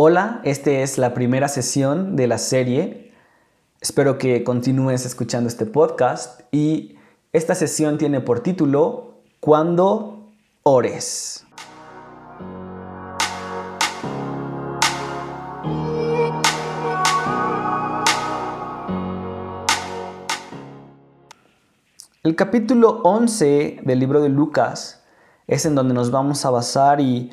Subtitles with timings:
[0.00, 3.12] Hola, esta es la primera sesión de la serie.
[3.80, 6.94] Espero que continúes escuchando este podcast y
[7.32, 10.30] esta sesión tiene por título Cuando
[10.62, 11.44] ores.
[22.22, 25.02] El capítulo 11 del libro de Lucas
[25.48, 27.32] es en donde nos vamos a basar y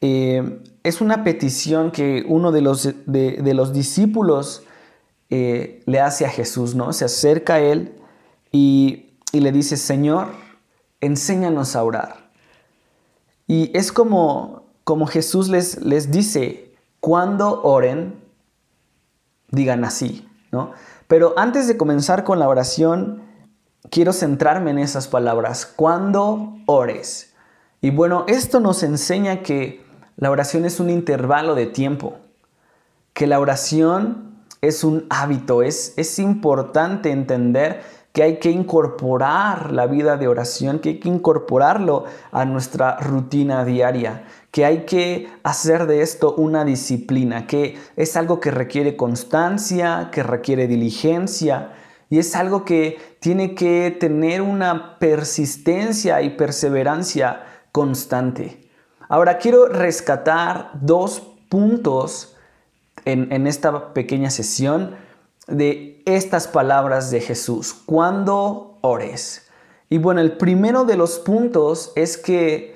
[0.00, 4.62] eh, es una petición que uno de los, de, los discípulos
[5.30, 6.92] eh, le hace a Jesús, ¿no?
[6.92, 7.96] Se acerca a él
[8.52, 10.28] y, y le dice, Señor,
[11.00, 12.30] enséñanos a orar.
[13.46, 18.20] Y es como, como Jesús les, les dice, cuando oren,
[19.50, 20.72] digan así, ¿no?
[21.08, 23.22] Pero antes de comenzar con la oración,
[23.90, 27.32] quiero centrarme en esas palabras, cuando ores.
[27.80, 29.85] Y bueno, esto nos enseña que
[30.16, 32.16] la oración es un intervalo de tiempo,
[33.12, 37.82] que la oración es un hábito, es, es importante entender
[38.12, 43.62] que hay que incorporar la vida de oración, que hay que incorporarlo a nuestra rutina
[43.66, 50.08] diaria, que hay que hacer de esto una disciplina, que es algo que requiere constancia,
[50.12, 51.72] que requiere diligencia
[52.08, 58.65] y es algo que tiene que tener una persistencia y perseverancia constante.
[59.08, 62.36] Ahora quiero rescatar dos puntos
[63.04, 64.96] en, esta pequeña sesión
[65.46, 67.74] de estas palabras de Jesús.
[67.86, 69.46] Cuando ores.
[69.88, 72.74] Y bueno, el primero de los puntos es que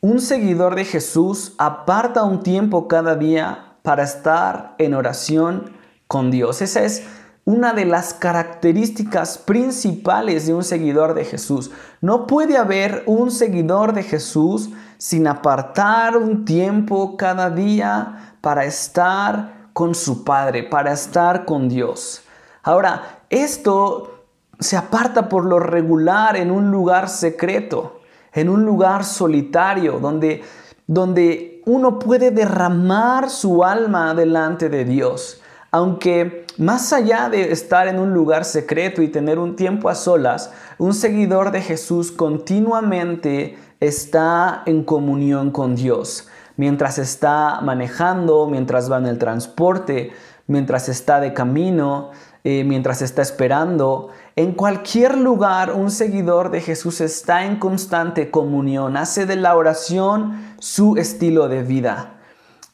[0.00, 5.76] un seguidor de Jesús aparta un tiempo cada día para estar en oración
[6.08, 6.60] con Dios.
[6.60, 7.04] Esa es
[7.48, 11.70] una de las características principales de un seguidor de Jesús.
[12.02, 14.68] No puede haber un seguidor de Jesús
[14.98, 22.20] sin apartar un tiempo cada día para estar con su Padre, para estar con Dios.
[22.62, 24.26] Ahora, esto
[24.60, 28.02] se aparta por lo regular en un lugar secreto,
[28.34, 30.44] en un lugar solitario, donde,
[30.86, 35.40] donde uno puede derramar su alma delante de Dios.
[35.70, 40.50] Aunque más allá de estar en un lugar secreto y tener un tiempo a solas,
[40.78, 46.28] un seguidor de Jesús continuamente está en comunión con Dios.
[46.56, 50.12] Mientras está manejando, mientras va en el transporte,
[50.46, 52.10] mientras está de camino,
[52.44, 54.08] eh, mientras está esperando.
[54.36, 60.54] En cualquier lugar un seguidor de Jesús está en constante comunión, hace de la oración
[60.58, 62.17] su estilo de vida.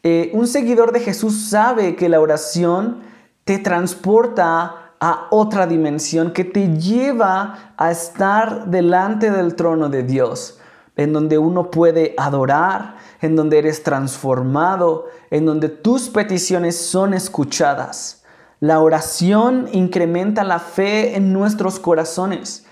[0.07, 3.01] Eh, un seguidor de Jesús sabe que la oración
[3.45, 10.61] te transporta a otra dimensión, que te lleva a estar delante del trono de Dios,
[10.97, 18.25] en donde uno puede adorar, en donde eres transformado, en donde tus peticiones son escuchadas.
[18.61, 22.67] La oración incrementa la fe en nuestros corazones.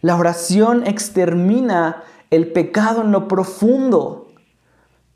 [0.00, 4.31] La oración extermina el pecado en lo profundo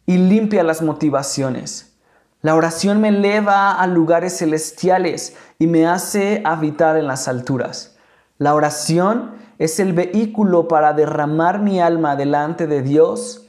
[0.06, 1.96] y limpia las motivaciones.
[2.42, 7.96] La oración me eleva a lugares celestiales y me hace habitar en las alturas.
[8.38, 13.48] La oración es el vehículo para derramar mi alma delante de Dios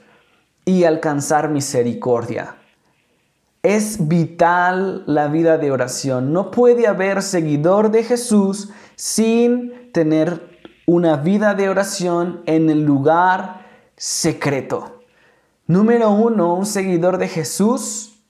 [0.66, 2.56] y alcanzar misericordia.
[3.62, 6.34] Es vital la vida de oración.
[6.34, 13.66] No puede haber seguidor de Jesús sin tener una vida de oración en el lugar
[13.98, 14.97] secreto.
[15.68, 18.24] Número uno, un seguidor de Jesús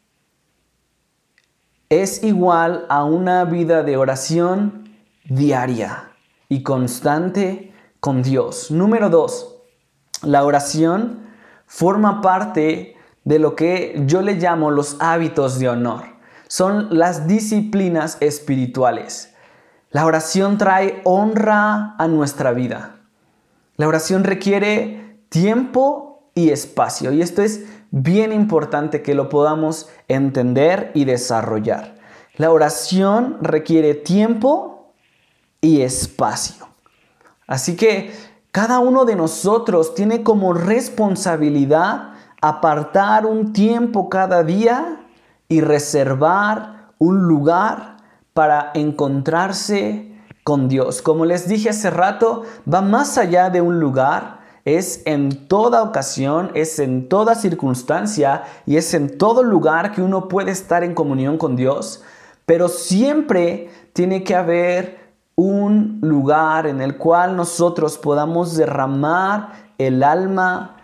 [1.88, 4.90] es igual a una vida de oración
[5.26, 6.12] diaria
[6.50, 8.72] y constante con Dios.
[8.72, 9.56] Número dos,
[10.24, 11.28] la oración
[11.68, 16.06] forma parte de lo que yo le llamo los hábitos de honor.
[16.48, 19.36] Son las disciplinas espirituales.
[19.92, 22.96] La oración trae honra a nuestra vida.
[23.76, 26.07] La oración requiere tiempo
[26.38, 27.12] y espacio.
[27.12, 31.96] Y esto es bien importante que lo podamos entender y desarrollar.
[32.36, 34.94] La oración requiere tiempo
[35.62, 36.68] y espacio.
[37.48, 38.12] Así que
[38.52, 45.08] cada uno de nosotros tiene como responsabilidad apartar un tiempo cada día
[45.50, 47.98] y reservar un lugar
[48.36, 50.14] para encontrarse
[50.44, 51.02] con Dios.
[51.02, 54.37] Como les dije hace rato, va más allá de un lugar,
[54.68, 60.28] es en toda ocasión, es en toda circunstancia y es en todo lugar que uno
[60.28, 62.04] puede estar en comunión con Dios,
[62.46, 65.00] pero siempre tiene que haber
[65.36, 70.76] un lugar en el cual nosotros podamos derramar el alma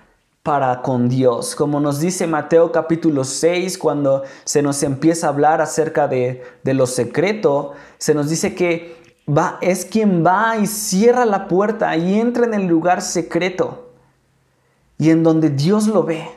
[0.44, 1.54] para con Dios.
[1.54, 6.74] Como nos dice Mateo capítulo 6, cuando se nos empieza a hablar acerca de, de
[6.74, 8.96] lo secreto, se nos dice que
[9.28, 13.92] va, es quien va y cierra la puerta y entra en el lugar secreto
[14.98, 16.28] y en donde Dios lo ve.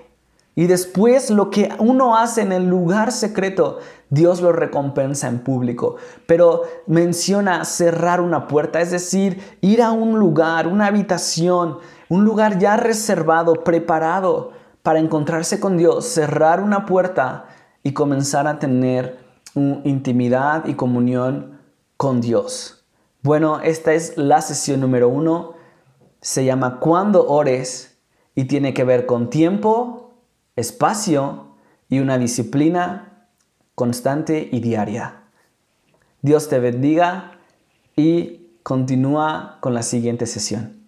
[0.55, 3.79] Y después lo que uno hace en el lugar secreto,
[4.09, 5.97] Dios lo recompensa en público.
[6.27, 11.79] Pero menciona cerrar una puerta, es decir, ir a un lugar, una habitación,
[12.09, 14.53] un lugar ya reservado, preparado
[14.83, 17.47] para encontrarse con Dios, cerrar una puerta
[17.83, 19.19] y comenzar a tener
[19.55, 21.61] intimidad y comunión
[21.97, 22.76] con Dios.
[23.27, 25.55] Bueno, esta es la sesión número uno.
[26.21, 27.99] Se llama Cuando ores
[28.37, 30.13] y tiene que ver con tiempo,
[30.55, 31.57] espacio
[31.89, 33.27] y una disciplina
[33.75, 35.25] constante y diaria.
[36.23, 37.41] Dios te bendiga
[37.97, 40.86] y continúa con la siguiente sesión.